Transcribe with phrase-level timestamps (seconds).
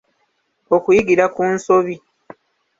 [0.75, 1.95] okuyigira ku nsobi